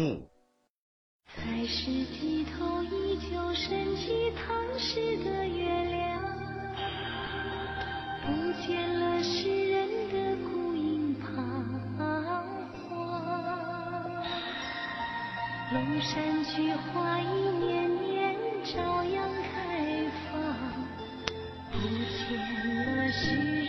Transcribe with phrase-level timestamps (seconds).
[0.00, 6.22] 在世际头依旧升起唐诗的月亮，
[8.24, 8.28] 不
[8.66, 11.26] 见了诗人的孤影彷
[11.98, 12.00] 徨。
[15.72, 17.26] 龙山菊花一
[17.58, 20.32] 年年照样开放，
[21.72, 22.28] 不见
[22.86, 23.59] 了诗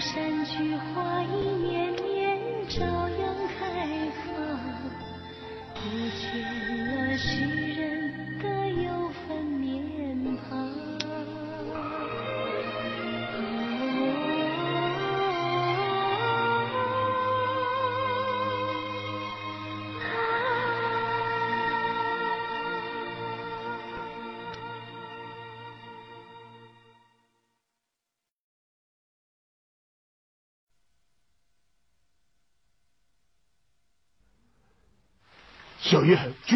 [0.00, 3.43] 山菊花一年年照样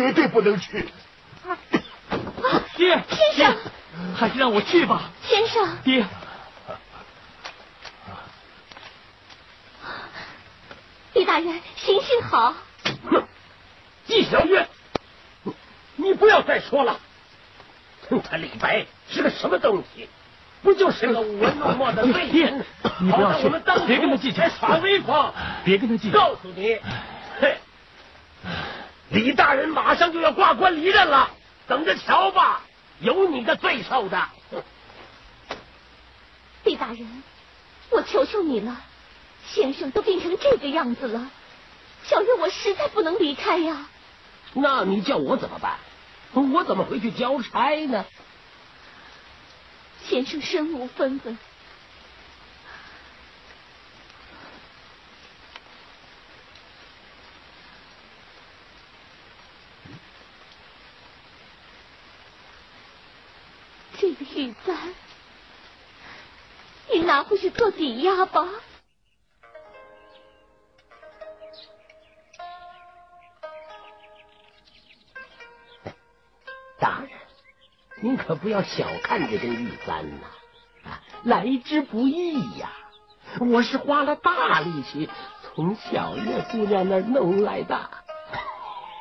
[0.08, 0.88] 绝对不能去。
[2.76, 3.56] 爹，先生，
[4.16, 5.10] 还是让我去吧。
[5.22, 6.06] 先生，爹，
[11.12, 12.54] 李大人，行行好。
[13.10, 13.22] 哼，
[14.06, 14.66] 季小月，
[15.97, 16.98] 你不要再说了。
[18.08, 20.08] 哼，他李白是个什么东西？
[20.62, 22.64] 不就是个舞文弄墨的废人？
[23.00, 23.48] 你不要去
[23.86, 25.34] 别跟他计较耍威风。
[25.64, 26.18] 别跟他计较。
[26.18, 26.80] 告诉你，嘿，
[29.18, 31.28] 李大人马上就要挂官离任了，
[31.66, 32.62] 等着瞧吧，
[33.00, 34.28] 有你的罪受的。
[36.62, 37.24] 李大人，
[37.90, 38.80] 我求求你了，
[39.44, 41.28] 先生都病成这个样子了，
[42.04, 43.88] 小月我实在不能离开呀。
[44.52, 45.78] 那你叫我怎么办？
[46.32, 48.04] 我怎么回去交差呢？
[50.04, 51.36] 先生身无分文，
[63.98, 64.76] 这个玉簪，
[67.28, 68.49] 回去做抵押吧。
[76.81, 77.11] 大人，
[78.00, 80.27] 您可不要小看这根玉簪呐，
[81.25, 82.71] 来之不易呀！
[83.41, 85.10] 我是花了大力气
[85.43, 87.91] 从小月姑娘那儿弄来的。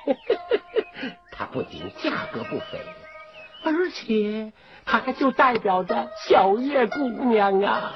[1.32, 2.84] 它不仅价格不菲，
[3.64, 4.52] 而且
[4.86, 7.94] 它还就代表着小月姑娘啊！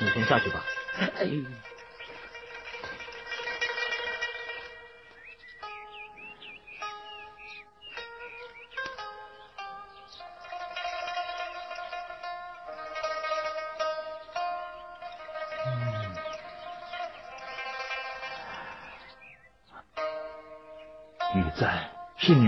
[0.00, 0.62] 你先下去吧。
[0.98, 1.26] 哎，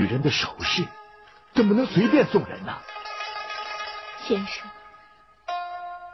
[0.09, 0.85] 人的首饰，
[1.55, 2.77] 怎么能随便送人呢？
[4.27, 4.69] 先生，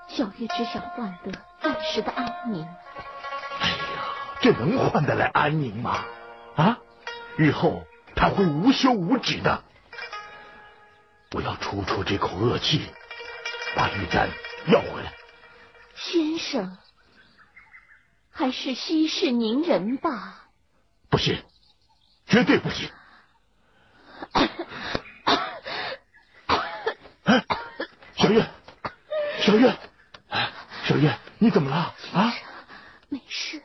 [0.09, 2.67] 小月只想换得暂时的安宁。
[3.61, 3.77] 哎呀，
[4.41, 6.05] 这能换得来安宁吗？
[6.57, 6.79] 啊，
[7.37, 9.63] 日后他会无休无止的。
[11.33, 12.89] 我要出出这口恶气，
[13.75, 14.29] 把玉簪
[14.67, 15.13] 要回来。
[15.97, 16.79] 先生，
[18.31, 20.47] 还是息事宁人吧。
[21.09, 21.43] 不行，
[22.27, 22.89] 绝对不行！
[27.25, 27.45] 哎，
[28.17, 28.47] 小月，
[29.41, 29.77] 小月，
[30.29, 30.51] 哎，
[30.85, 31.95] 小月，你怎么了？
[32.13, 32.35] 啊？
[33.09, 33.63] 没事。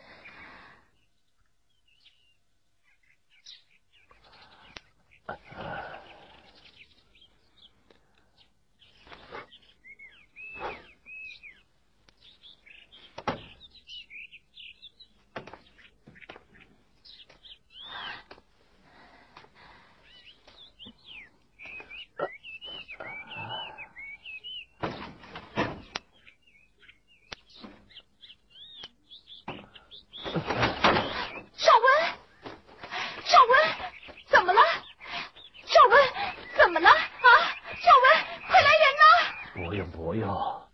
[39.91, 40.69] 伯哟，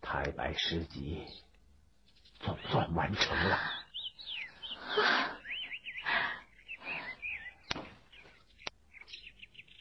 [0.00, 1.26] 太白诗集
[2.40, 3.58] 总算完成了。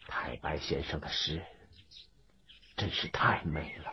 [0.07, 1.41] 太白先生的诗
[2.77, 3.91] 真是太美了，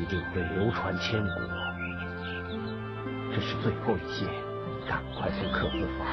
[0.00, 1.30] 一定会流传千古。
[3.34, 4.28] 这是最后一件，
[4.88, 6.06] 赶快送刻字房。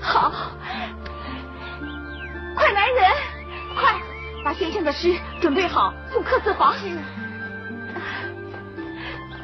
[0.00, 0.56] 好，
[2.56, 3.04] 快来人，
[3.76, 4.00] 快
[4.44, 6.74] 把先生的诗准备好，送客字房。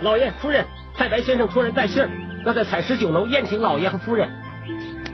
[0.00, 0.66] 老爷、夫人，
[0.96, 2.10] 太白先生托人带信儿，
[2.44, 4.28] 要在采石酒楼宴请老爷和夫人。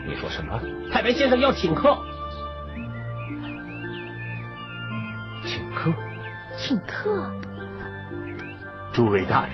[0.07, 0.59] 你说什么？
[0.91, 2.03] 太白先生要请客？
[6.71, 7.29] 请客。
[8.93, 9.53] 诸位大人，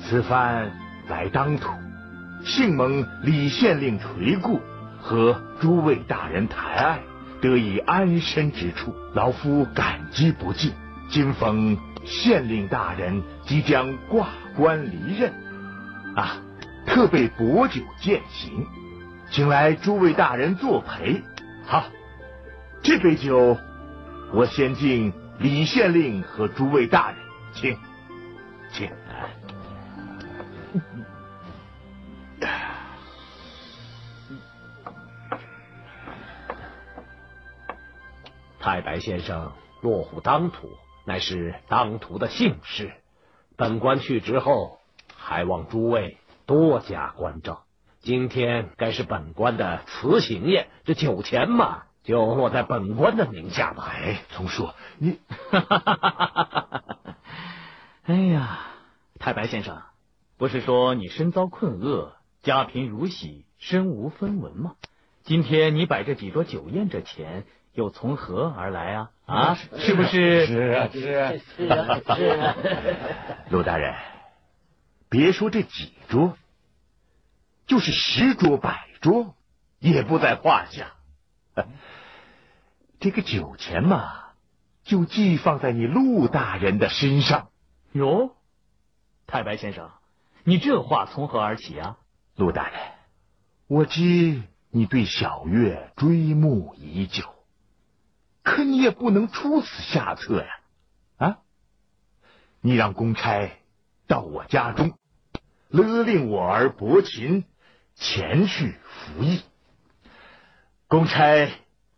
[0.00, 0.72] 此番
[1.08, 1.70] 来当土，
[2.44, 4.60] 幸蒙李县令垂顾
[5.00, 7.00] 和诸位大人抬爱，
[7.40, 10.72] 得以安身之处，老夫感激不尽。
[11.08, 15.32] 今逢县令大人即将挂冠离任，
[16.16, 16.38] 啊，
[16.86, 18.66] 特备薄酒饯行，
[19.30, 21.22] 请来诸位大人作陪。
[21.66, 21.84] 好，
[22.82, 23.56] 这杯酒
[24.34, 27.18] 我先敬李县令和诸位大人，
[27.52, 27.78] 请，
[28.72, 28.90] 请。
[38.58, 39.52] 太白先生
[39.82, 40.70] 落户当涂，
[41.04, 42.90] 乃是当涂的幸事。
[43.56, 44.78] 本官去职后，
[45.14, 47.64] 还望诸位多加关照。
[48.00, 53.92] 今天该是本官的辞行宴，这酒钱嘛，就落在本官的名下吧。
[53.94, 55.20] 哎，丛叔，你，
[58.04, 58.60] 哎呀，
[59.18, 59.80] 太白先生，
[60.36, 64.74] 不是说你身遭困厄，家贫如洗，身无分文吗？
[65.22, 69.10] 今天你摆这几桌酒宴，这钱又从何而来啊？
[69.24, 70.46] 啊，是不是？
[70.46, 72.56] 是啊，是啊，是啊，是啊。
[73.50, 73.94] 陆大人，
[75.08, 76.36] 别说这几桌，
[77.68, 79.36] 就是十桌百桌，
[79.78, 80.94] 也不在话下。
[83.00, 84.32] 这个酒钱嘛，
[84.84, 87.50] 就寄放在你陆大人的身上。
[87.92, 88.36] 哟，
[89.26, 89.90] 太白先生，
[90.44, 91.98] 你这话从何而起啊？
[92.36, 92.80] 陆大人，
[93.66, 97.24] 我知你对小月追慕已久，
[98.42, 100.48] 可你也不能出此下策呀！
[101.18, 101.38] 啊，
[102.60, 103.50] 你让公差
[104.06, 104.96] 到我家中，
[105.68, 107.44] 勒令我儿伯禽
[107.94, 109.42] 前去服役。
[110.92, 111.50] 公差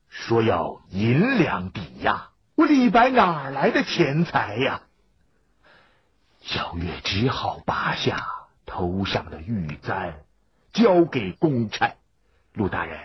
[0.08, 4.82] 说要银两抵押，我李白哪来的钱财呀？
[6.42, 8.24] 小月只好拔下
[8.64, 10.24] 头上的玉簪，
[10.72, 11.96] 交给公差。
[12.52, 13.00] 陆大人，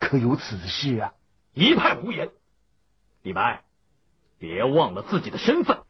[0.00, 1.14] 可有此事啊？
[1.54, 2.32] 一派胡言！
[3.22, 3.62] 李白，
[4.36, 5.80] 别忘了自己的身份。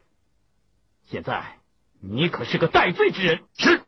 [1.07, 1.57] 现在
[1.99, 3.43] 你可是个戴罪之人。
[3.57, 3.83] 是，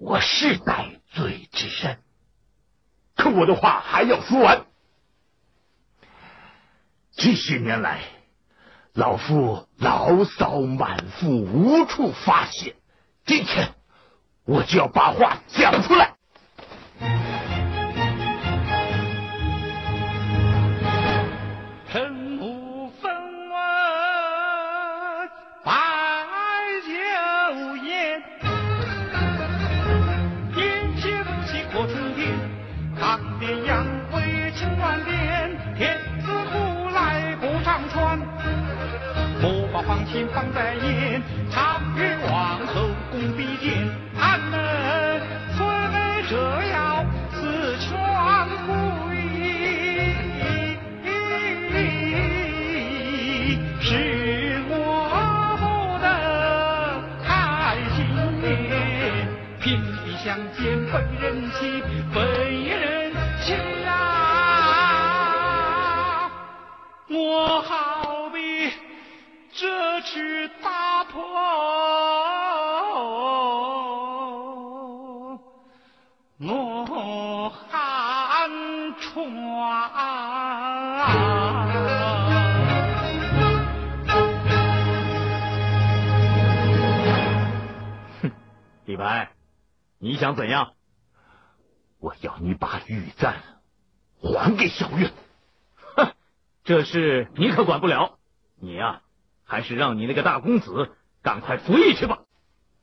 [0.00, 2.02] 我是戴罪之人。
[3.16, 4.64] 可我的话还要说完。
[7.14, 8.00] 这些年来，
[8.94, 12.74] 老夫牢骚满腹，无处发泄。
[13.24, 13.74] 今天
[14.44, 16.16] 我就要把话讲出来。
[40.12, 41.22] 心放在眼
[70.12, 71.22] 这只大破
[76.38, 78.50] 我寒
[79.00, 79.32] 船。
[88.84, 89.30] 李白，
[89.98, 90.74] 你想怎样？
[91.98, 93.34] 我要你把玉簪
[94.20, 95.10] 还给小月。
[95.96, 96.12] 哼，
[96.64, 98.18] 这事你可管不了。
[98.60, 99.00] 你呀、
[99.52, 100.92] 还是让你那个大公子
[101.22, 102.20] 赶快服役去吧。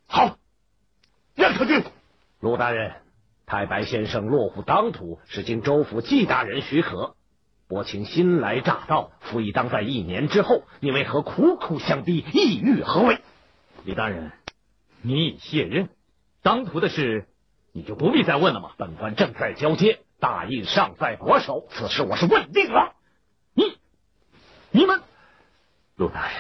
[0.06, 0.38] 好，
[1.34, 1.84] 让他去。
[2.40, 2.94] 陆大人，
[3.48, 7.16] 太白先生落户当涂是经州府纪大人许可，
[7.68, 13.20] 薄情新来乍到，服役当在一年之后，你为何苦苦相逼，意欲何为？
[13.84, 14.32] 李大人，
[15.02, 15.90] 你已卸任，
[16.44, 17.28] 当涂的事
[17.72, 18.74] 你就不必再问了吗？
[18.78, 22.94] 本官正在交接，大印尚在我手，此事我是问定了。
[23.56, 23.76] 你、
[24.70, 25.02] 你们，
[25.96, 26.36] 陆大人，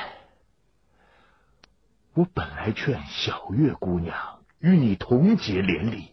[2.19, 6.11] 我本来劝小月姑娘与你同结连理。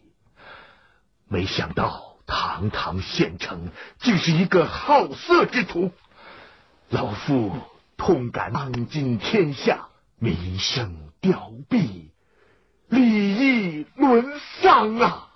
[1.27, 5.91] 没想到堂堂县城竟是一个好色之徒，
[6.87, 7.57] 老夫
[7.97, 12.05] 痛感当今天下民生凋敝，
[12.87, 15.27] 利益沦丧啊！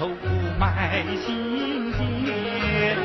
[0.00, 0.08] 凑
[0.58, 1.92] 埋心
[2.24, 2.96] 间，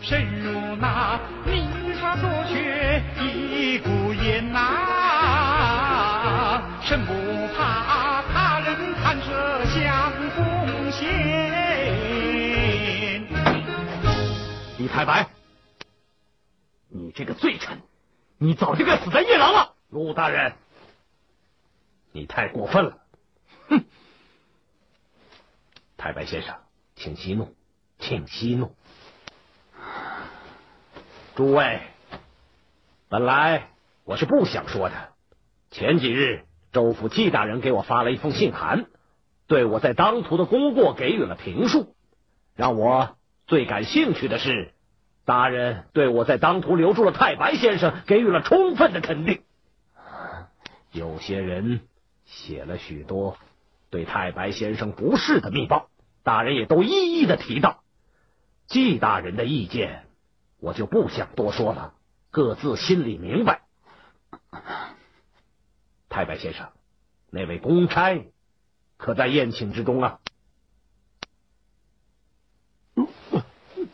[0.00, 1.68] 深如那明
[2.00, 4.62] 察所缺一股烟呐，
[6.80, 7.12] 生不
[7.54, 11.04] 怕他人看着相锋线。
[14.78, 15.26] 李太白，
[16.88, 17.82] 你这个罪臣，
[18.38, 19.74] 你早就该死在夜郎了。
[19.90, 20.54] 陆大人，
[22.12, 22.96] 你太过分了。
[23.68, 23.84] 哼。
[26.04, 26.56] 太白先生，
[26.96, 27.54] 请息怒，
[27.98, 28.74] 请息怒。
[31.34, 31.80] 诸位，
[33.08, 33.70] 本来
[34.04, 35.12] 我是不想说的。
[35.70, 38.84] 前几日，州府季大人给我发了一封信函，
[39.46, 41.96] 对我在当涂的功过给予了评述。
[42.54, 44.74] 让我最感兴趣的是，
[45.24, 49.42] 大人对我在当涂留住了太白先生给予了充分的肯定。
[50.92, 51.80] 有些人
[52.26, 53.38] 写了许多
[53.88, 55.88] 对太白先生不是的密报。
[56.24, 57.84] 大人也都一一的提到，
[58.66, 60.06] 季大人的意见，
[60.58, 61.94] 我就不想多说了，
[62.30, 63.62] 各自心里明白。
[66.08, 66.72] 太白先生，
[67.30, 68.26] 那位公差
[68.96, 70.20] 可在宴请之中啊？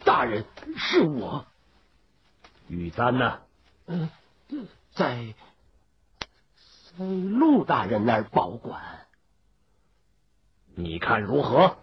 [0.05, 0.45] 大人，
[0.77, 1.47] 是我。
[2.69, 3.41] 玉簪呢？
[3.87, 4.09] 嗯，
[4.93, 5.35] 在
[6.97, 9.07] 在陆大人那儿保管。
[10.77, 11.79] 你看如何？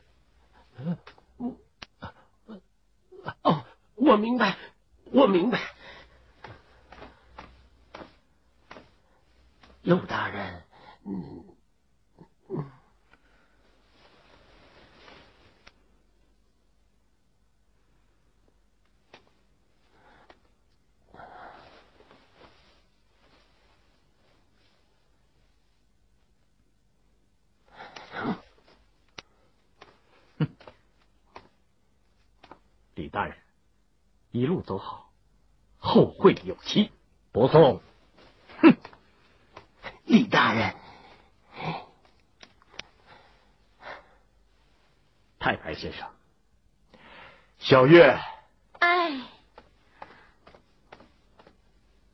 [3.44, 3.64] 哦，
[3.96, 4.58] 我明白，
[5.12, 5.60] 我明白，
[9.84, 10.64] 陆大人，
[11.06, 11.47] 嗯。
[32.98, 33.38] 李大人，
[34.32, 35.12] 一路走好，
[35.78, 36.92] 后会有期。
[37.32, 37.80] 不送。
[38.60, 38.76] 哼，
[40.06, 40.76] 李大人，
[45.38, 46.10] 太白先生，
[47.60, 48.20] 小月，
[48.80, 49.22] 哎，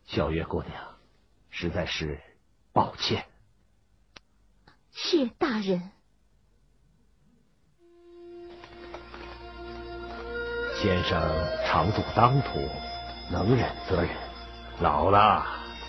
[0.06, 0.98] 小月姑娘，
[1.50, 2.22] 实在是
[2.74, 3.26] 抱歉。
[4.92, 5.92] 谢大人。
[10.84, 11.18] 先生
[11.66, 12.70] 常驻当涂，
[13.32, 14.10] 能忍则忍，
[14.82, 15.46] 老了，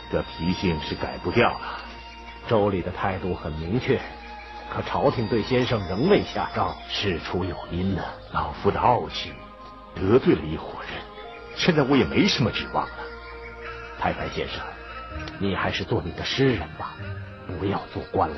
[0.08, 1.80] 这脾性是改不掉了。
[2.46, 4.00] 州里的态度很明确，
[4.70, 8.04] 可朝廷对先生仍未下诏，事出有因呢。
[8.30, 9.32] 老夫的傲气
[9.96, 11.02] 得罪了一伙人，
[11.56, 12.94] 现在我也没什么指望了。
[13.98, 14.62] 太白先生，
[15.40, 16.94] 你还是做你的诗人吧，
[17.58, 18.36] 不要做官了。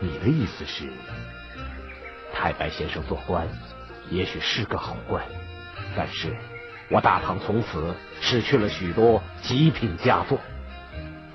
[0.00, 0.90] 你的意思是，
[2.32, 3.46] 太白先生做官，
[4.08, 5.22] 也许是个好官。
[5.96, 6.36] 但是，
[6.90, 10.38] 我大唐从此失去了许多极品佳作。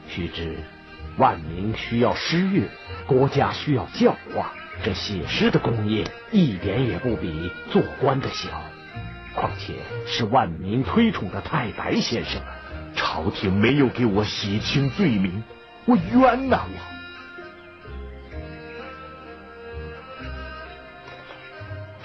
[0.08, 0.60] 须知，
[1.18, 2.70] 万民需要诗乐，
[3.08, 4.54] 国家需要教化。
[4.84, 8.50] 这写诗的功业一点也不比做官的小。
[9.34, 9.76] 况且
[10.06, 12.42] 是万民推崇的太白先生，
[12.96, 15.44] 朝廷没有给我洗清罪名，
[15.86, 16.62] 我冤呐！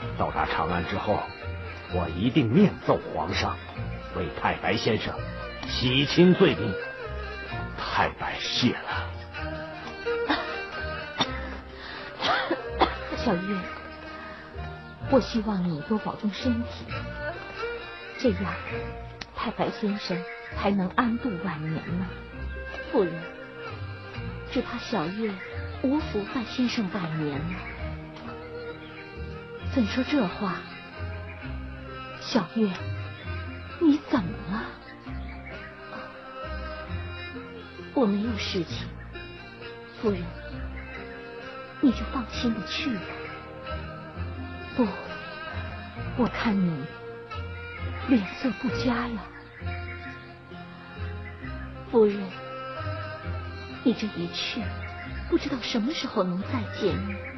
[0.01, 1.21] 我到达长安之后。
[1.95, 3.57] 我一定面奏皇上，
[4.17, 5.15] 为太白先生
[5.69, 6.75] 洗清罪名。
[7.79, 9.11] 太白谢了。
[13.17, 13.57] 小月，
[15.11, 16.85] 我希望你多保重身体，
[18.19, 18.55] 这样
[19.35, 20.17] 太白先生
[20.57, 22.07] 才能安度晚年呢。
[22.93, 23.15] 夫人，
[24.53, 25.33] 只怕小月
[25.83, 27.59] 无福伴先生百年了。
[29.75, 30.57] 怎说这话？
[32.29, 32.69] 小月，
[33.79, 34.65] 你怎么了？
[37.95, 38.85] 我没有事情，
[40.03, 40.21] 夫人，
[41.81, 43.01] 你就放心的去吧。
[44.77, 44.85] 不，
[46.17, 46.85] 我看你
[48.09, 49.21] 脸色不佳呀。
[51.93, 52.21] 夫人，
[53.85, 54.61] 你这一去，
[55.31, 57.36] 不知道什么时候能再见面。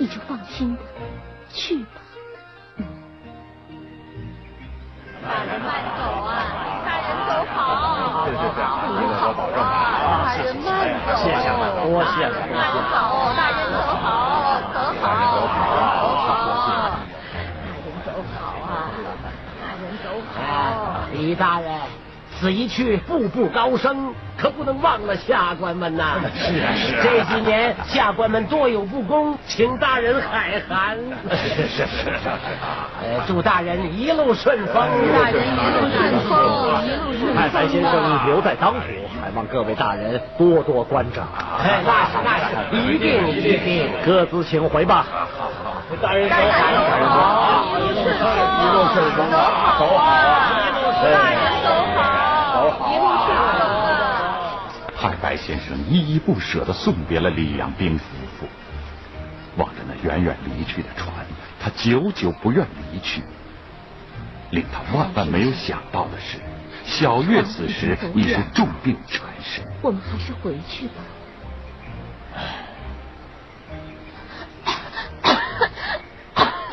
[0.00, 0.82] 你就放心的
[1.52, 2.00] 去吧。
[5.22, 6.40] 大人慢走啊！
[6.86, 8.24] 大人走好。
[8.24, 8.56] 是是是，
[8.96, 10.24] 这个多保重啊！
[10.24, 10.66] 大人慢
[11.06, 11.12] 走。
[11.18, 12.88] 谢谢了，多谢了，多谢了。
[12.88, 12.96] 好，
[13.36, 15.04] 大人走好，走好。
[15.04, 16.96] 大人走好啊！
[17.20, 18.88] 大人走好啊！
[19.60, 20.40] 大人走好。
[21.12, 21.78] 李大人，
[22.38, 24.14] 此一去，步步高升。
[24.40, 26.16] 可不能忘了下官们呐！
[26.32, 30.96] 是啊是啊，这几年下官们多有不公，请大人海涵。
[31.30, 32.10] 是是是是
[33.26, 34.76] 祝大人一路顺风，
[35.12, 36.32] 大人一路顺风，
[36.86, 37.36] 一路顺风。
[37.36, 38.80] 太白先生留在当府，
[39.22, 41.22] 还望各位大人多多关照。
[41.62, 43.90] 哎，那是那是，一定一定。
[44.06, 45.04] 各自请回吧。
[45.10, 48.24] 好好好，大人走好，一路顺风，
[48.56, 50.08] 一路顺风，走好啊！
[51.12, 52.00] 大人走好，
[52.54, 53.29] 走好，一路顺风。
[55.00, 58.04] 太白先生依依不舍的送别了李阳冰夫
[58.38, 58.46] 妇，
[59.56, 61.10] 望着那远远离去的船，
[61.58, 63.22] 他久久不愿离去。
[64.50, 66.38] 令他万万没有想到的是，
[66.84, 69.64] 小月此时已是重病缠身。
[69.80, 70.92] 我们还是回去吧。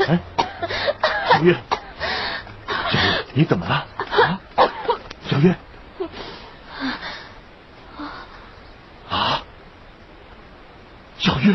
[0.06, 0.20] 哎，
[1.32, 1.56] 小月，
[2.90, 3.88] 小月，你怎么了？
[3.98, 4.38] 啊，
[5.30, 5.56] 小月。
[9.10, 9.42] 啊，
[11.18, 11.54] 小月，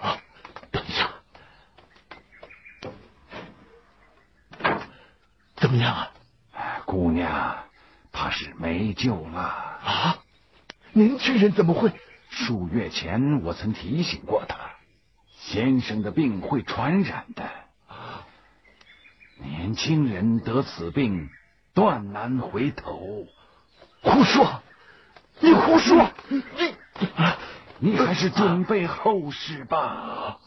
[0.00, 0.16] 啊，
[0.70, 1.10] 等一下，
[5.56, 6.12] 怎么样啊？
[6.86, 7.58] 姑娘，
[8.12, 9.40] 怕是没救了。
[9.40, 10.16] 啊，
[11.38, 11.92] 人怎么会？
[12.30, 14.56] 数月前我曾提醒过他。
[15.38, 17.48] 先生的病会传染的，
[19.38, 21.30] 年轻人得此病，
[21.72, 23.26] 断难回头。
[24.02, 24.62] 胡说！
[25.40, 26.10] 你胡说！
[26.28, 26.42] 你
[27.78, 30.38] 你还是准备后事吧。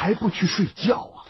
[0.00, 1.28] 还不去睡觉啊？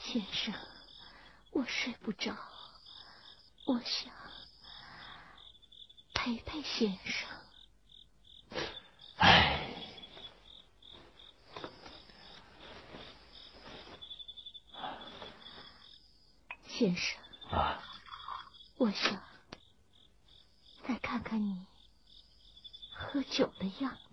[0.00, 0.54] 先生，
[1.50, 2.34] 我睡不着，
[3.66, 4.10] 我想
[6.14, 7.28] 陪陪先生。
[16.66, 17.18] 先生，
[17.50, 17.82] 啊，
[18.78, 19.22] 我想
[20.88, 21.66] 再看看你
[22.94, 24.03] 喝酒的样子。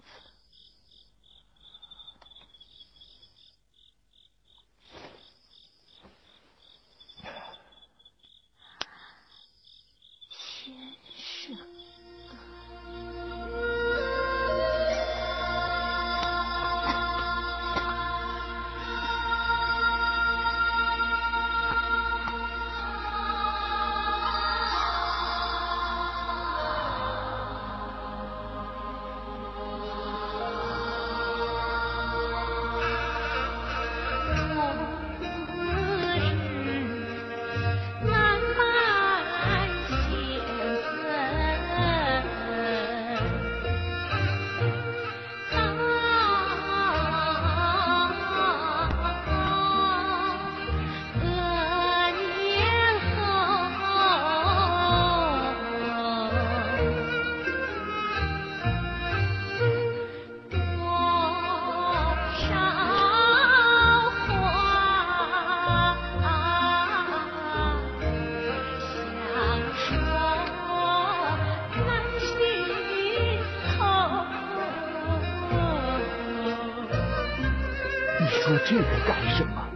[78.64, 79.68] 这个干什么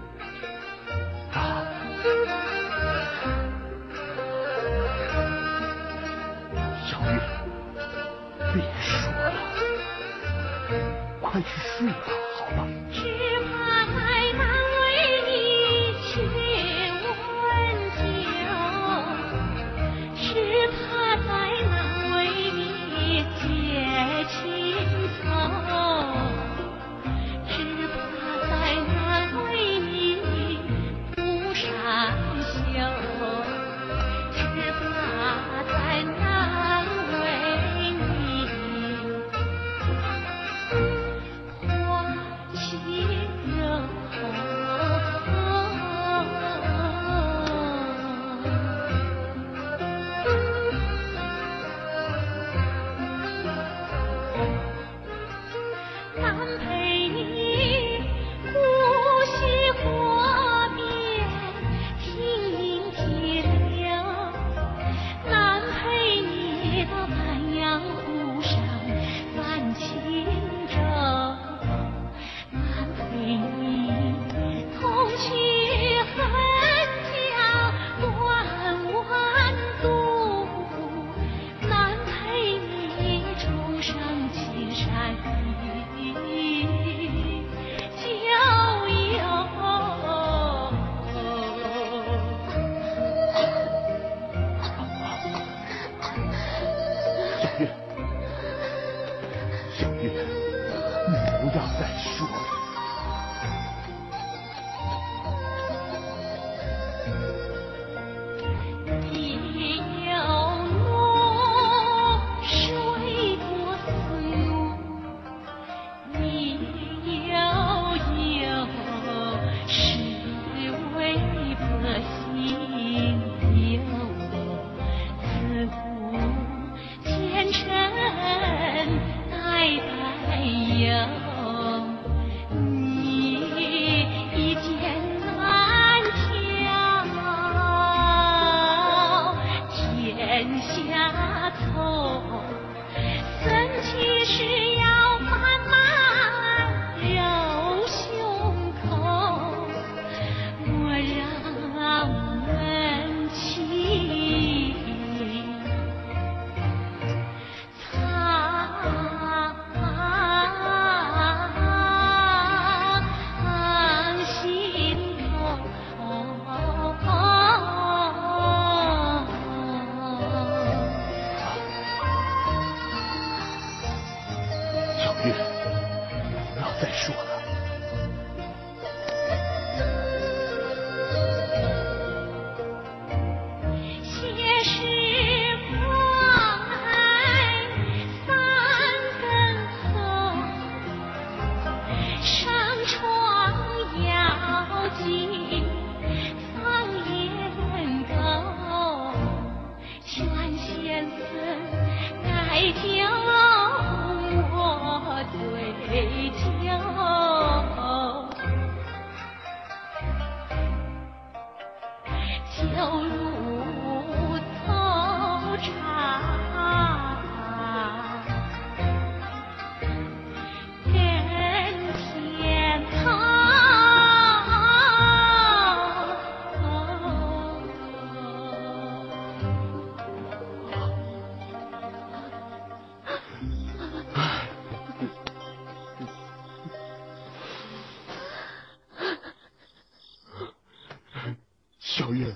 [241.95, 242.35] 小月，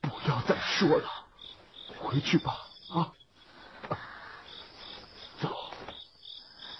[0.00, 1.10] 不要再说了，
[1.98, 2.68] 回去吧。
[2.90, 3.12] 啊。
[5.40, 5.74] 走。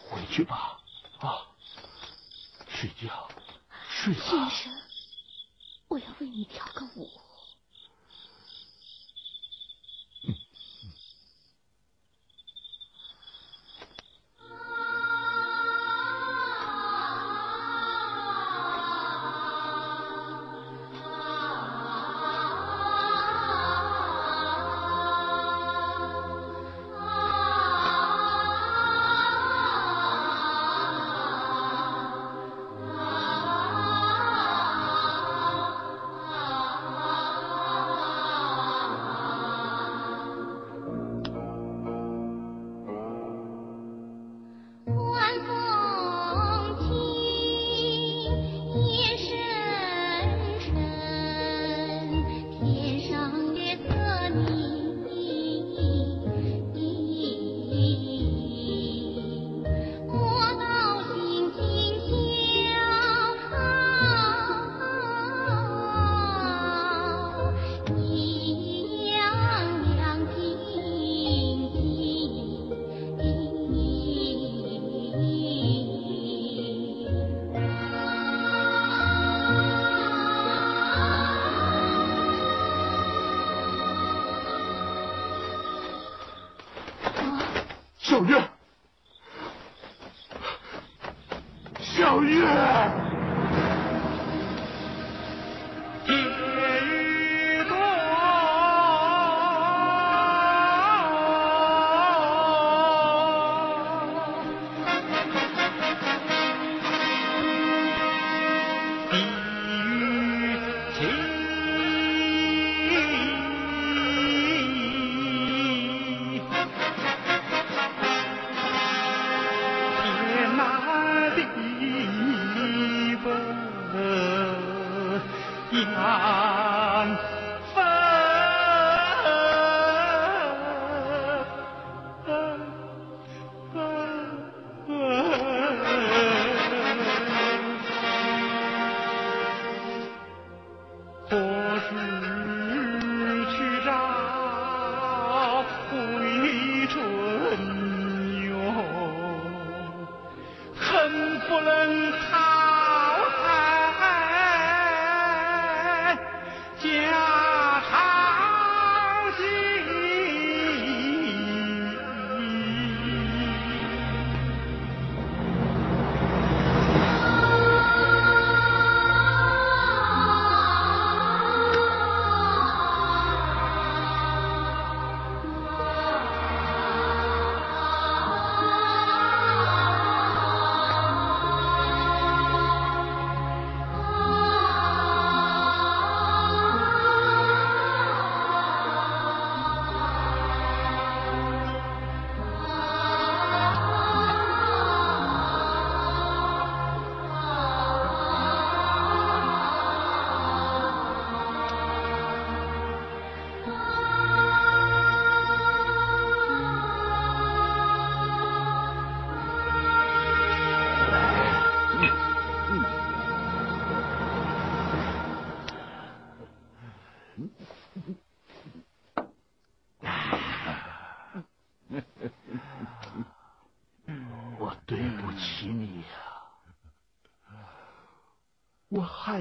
[0.08, 0.78] 回去吧。
[1.18, 1.42] 啊。
[2.68, 3.28] 睡觉，
[3.88, 4.20] 睡觉。
[4.20, 4.72] 先生，
[5.88, 7.10] 我要为你跳个舞。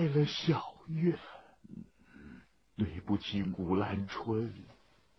[0.01, 1.13] 害了小月，
[2.75, 4.51] 对不起古兰春，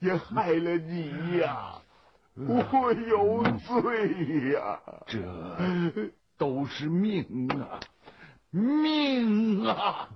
[0.01, 1.81] 也害了你呀、
[2.35, 7.79] 我有罪呀、这都是命啊，
[8.51, 10.09] 命啊！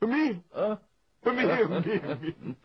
[0.00, 0.80] 命啊，
[1.22, 2.56] 命命命！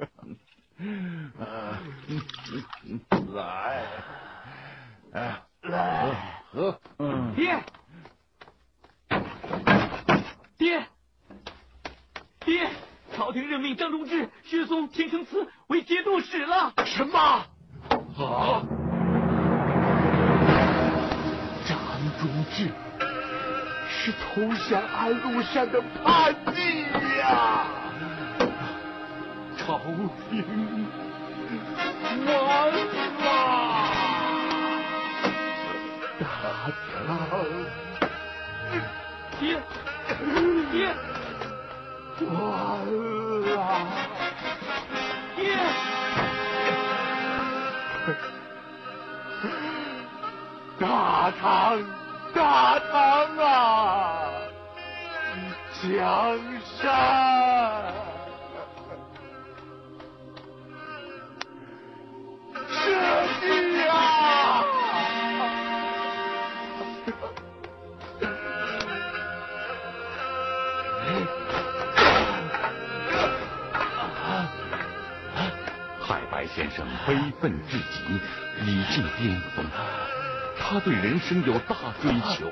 [80.79, 82.51] 对人生有大追求，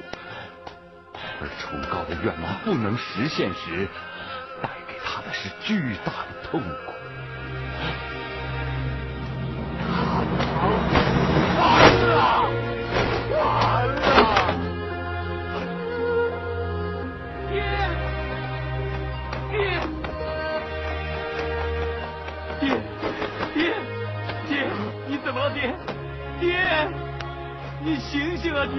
[1.39, 3.87] 而崇高的愿望不能实现时，
[4.61, 6.96] 带给他的是巨大的痛苦。
[27.99, 28.77] 醒醒啊，爹，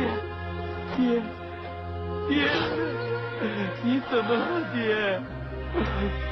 [0.97, 1.21] 爹，
[2.29, 2.49] 爹，
[3.83, 4.41] 你怎么了，
[4.73, 4.79] 爹？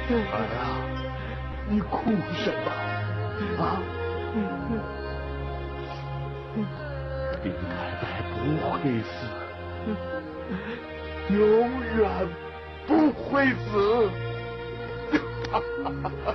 [0.08, 0.14] 儿
[0.56, 0.60] 啊，
[1.68, 2.66] 你哭什么？
[3.62, 3.64] 啊？
[7.44, 8.34] 李奶奶不
[8.70, 9.08] 会死，
[11.30, 11.36] 永
[11.96, 11.98] 远
[12.86, 13.68] 不会死。
[15.50, 16.34] 哈哈哈哈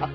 [0.00, 0.08] 哈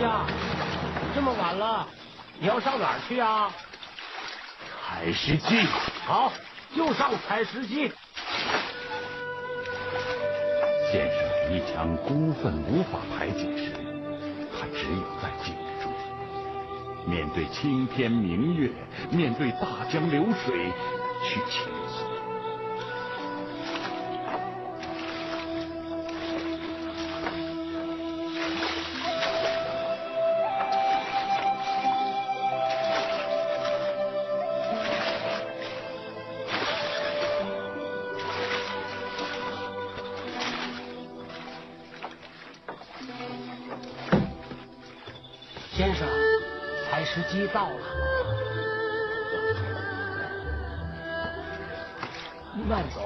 [0.00, 0.26] 家，
[1.14, 1.86] 这么晚了，
[2.38, 3.50] 你要上哪儿去啊？
[4.88, 5.66] 采石矶，
[6.06, 6.32] 好，
[6.74, 7.90] 就上采石矶。
[10.92, 11.18] 先生
[11.52, 13.72] 一腔孤愤无法排解时，
[14.52, 15.92] 他只有在井中，
[17.06, 18.70] 面对青天明月，
[19.10, 20.72] 面对大江流水，
[21.24, 21.62] 去倾
[47.28, 47.80] 机到了，
[52.54, 53.05] 你慢走。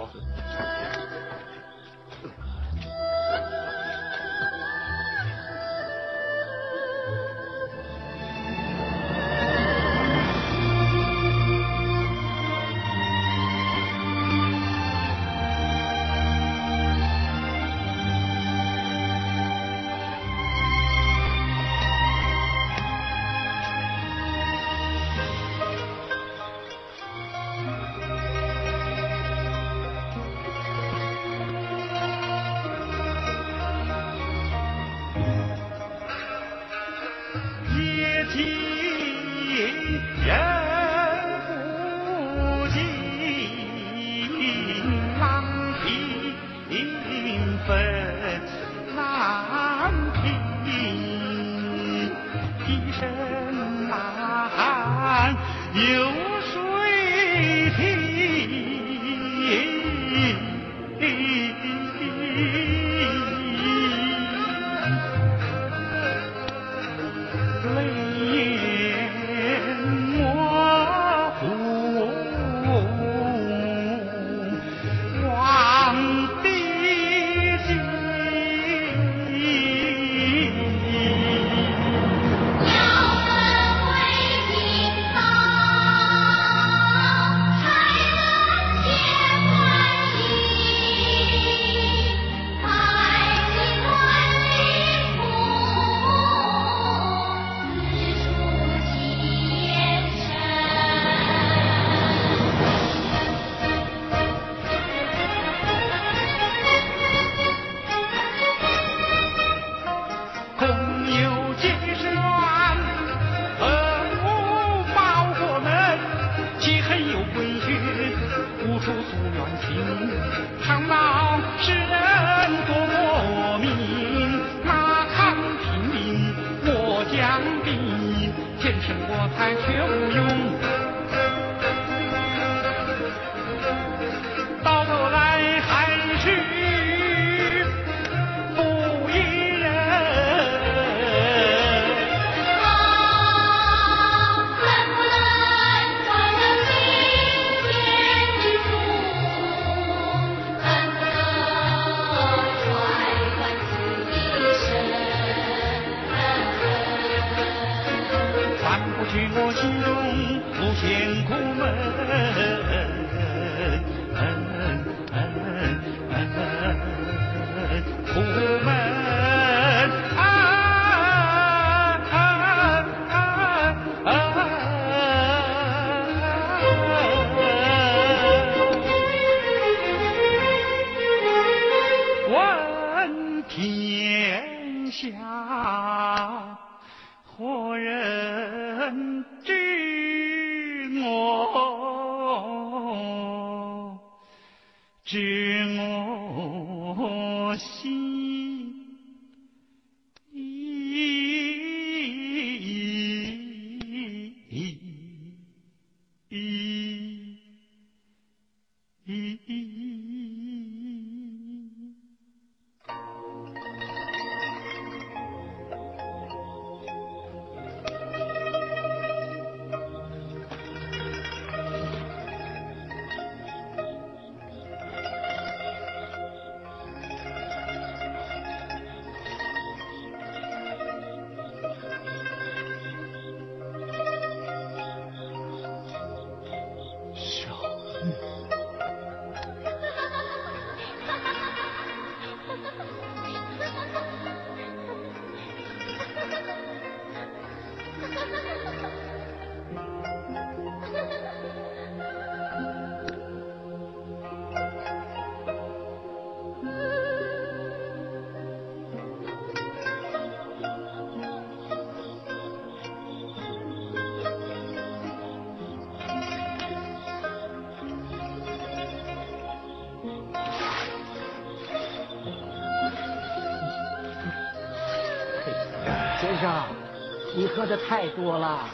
[277.61, 278.67] 喝的太多了。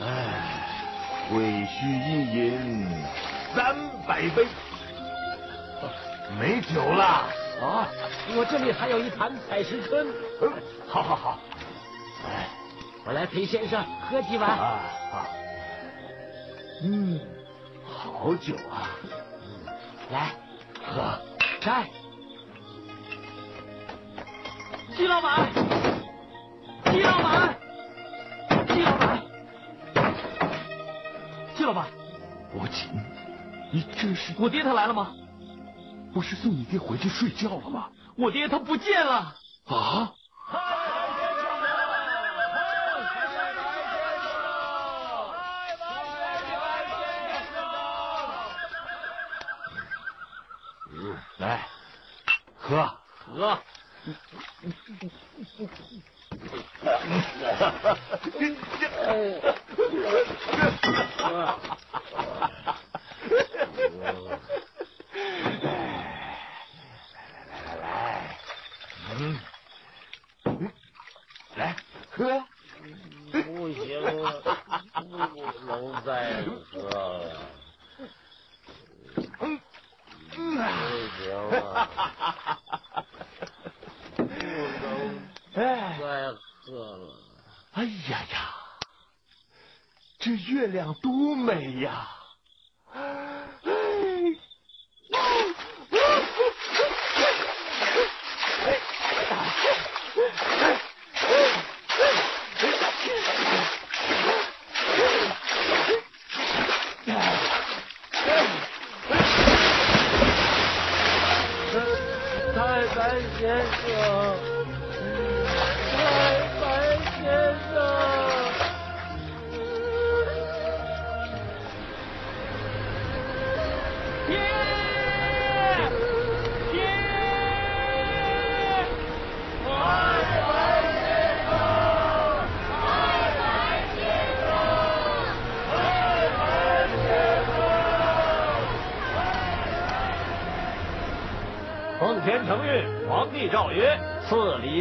[0.00, 0.06] 哎，
[1.28, 2.88] 会须一饮
[3.54, 3.76] 三
[4.08, 4.46] 百杯，
[6.40, 7.04] 没酒了。
[7.60, 7.86] 啊，
[8.34, 10.06] 我这里还有一坛采石春，
[10.40, 10.50] 嗯，
[10.88, 11.38] 好好好。
[12.24, 12.48] 哎，
[13.04, 14.48] 我来陪先生喝几碗。
[14.48, 14.80] 啊
[15.12, 15.28] 啊，
[16.84, 17.20] 嗯，
[17.84, 18.71] 好酒啊，
[34.42, 35.14] 我爹他来了吗？
[36.12, 37.88] 不是送你爹回去睡觉了吗？
[38.16, 39.36] 我爹他不见了。
[39.66, 40.12] 啊？
[50.90, 51.64] 嗯，来，
[52.58, 52.92] 喝。
[53.24, 53.58] 喝。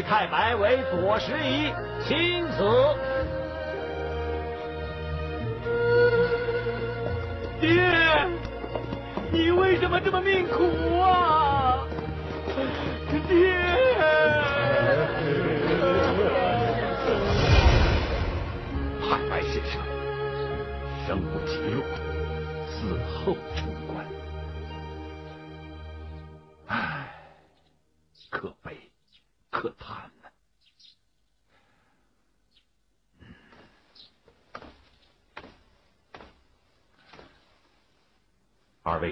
[0.02, 1.74] 太白为左拾遗，
[2.04, 3.11] 钦此。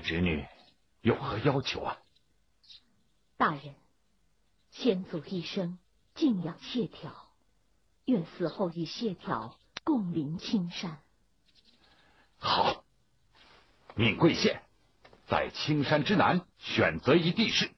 [0.09, 0.43] 侄女，
[1.01, 1.95] 有何要求啊？
[3.37, 3.75] 大人，
[4.71, 5.77] 先祖一生
[6.15, 7.29] 敬仰谢条，
[8.05, 10.97] 愿死后与谢条共临青山。
[12.39, 12.83] 好，
[13.93, 14.63] 命贵县
[15.27, 17.69] 在青山之南选择一地势，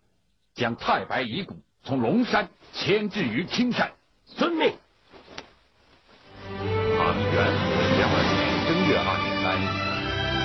[0.53, 3.93] 将太白遗骨从龙山迁至于青山。
[4.37, 4.73] 遵命。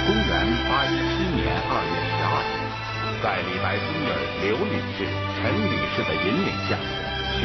[0.07, 0.23] 公元
[0.71, 2.63] 八一七年二月十二日，
[3.25, 4.07] 在李白孙女
[4.47, 5.03] 刘女士、
[5.35, 6.79] 陈女士的引领下，
[7.35, 7.43] 宣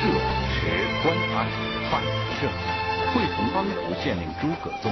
[0.00, 0.08] 设
[0.54, 0.72] 持
[1.02, 1.44] 关安
[1.90, 2.00] 范
[2.40, 2.48] 社，
[3.12, 4.90] 会同安福县令诸葛纵，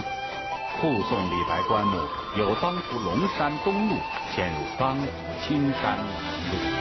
[0.78, 1.96] 护送李白棺木
[2.36, 3.96] 由当涂龙山东路
[4.34, 5.06] 迁入当涂
[5.40, 6.04] 青山南
[6.52, 6.79] 路。